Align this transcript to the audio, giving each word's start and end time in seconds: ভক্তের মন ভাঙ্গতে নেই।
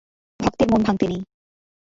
ভক্তের 0.39 0.67
মন 0.71 0.81
ভাঙ্গতে 0.87 1.05
নেই। 1.07 1.21